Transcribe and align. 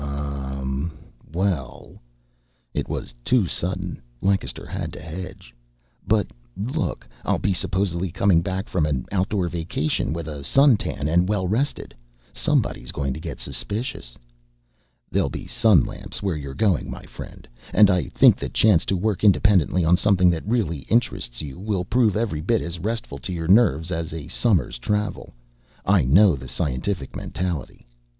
"Ummm 0.03 0.89
well" 1.31 2.01
It 2.73 2.89
was 2.89 3.13
too 3.23 3.45
sudden. 3.45 4.01
Lancaster 4.19 4.65
had 4.65 4.91
to 4.93 4.99
hedge. 4.99 5.53
"But 6.07 6.25
look 6.57 7.07
I'll 7.23 7.37
be 7.37 7.53
supposedly 7.53 8.09
coming 8.09 8.41
back 8.41 8.67
from 8.67 8.87
an 8.87 9.05
outdoor 9.11 9.47
vacation, 9.47 10.11
with 10.11 10.27
a 10.27 10.43
suntan 10.43 11.07
and 11.07 11.29
well 11.29 11.47
rested. 11.47 11.93
Somebody's 12.33 12.91
going 12.91 13.13
to 13.13 13.19
get 13.19 13.39
suspicious." 13.39 14.17
"There'll 15.11 15.29
be 15.29 15.45
sun 15.45 15.83
lamps 15.85 16.23
where 16.23 16.35
you're 16.35 16.55
going, 16.55 16.89
my 16.89 17.03
friend. 17.03 17.47
And 17.71 17.91
I 17.91 18.05
think 18.07 18.37
the 18.37 18.49
chance 18.49 18.85
to 18.87 18.97
work 18.97 19.23
independently 19.23 19.85
on 19.85 19.97
something 19.97 20.31
that 20.31 20.47
really 20.47 20.79
interests 20.89 21.43
you 21.43 21.59
will 21.59 21.85
prove 21.85 22.17
every 22.17 22.41
bit 22.41 22.63
as 22.63 22.79
restful 22.79 23.19
to 23.19 23.31
your 23.31 23.47
nerves 23.47 23.91
as 23.91 24.13
a 24.13 24.27
summer's 24.29 24.79
travel. 24.79 25.35
I 25.85 26.05
know 26.05 26.35
the 26.35 26.47
scientific 26.47 27.15
mentality." 27.15 27.85